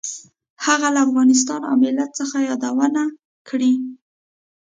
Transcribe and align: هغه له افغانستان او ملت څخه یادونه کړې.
هغه 0.65 0.87
له 0.95 0.99
افغانستان 1.07 1.61
او 1.69 1.75
ملت 1.83 2.09
څخه 2.19 2.37
یادونه 2.49 3.01
کړې. 3.49 3.73